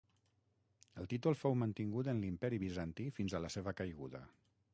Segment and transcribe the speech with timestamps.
[1.01, 4.27] El títol fou mantingut en l'imperi Bizantí fins a la seva caiguda.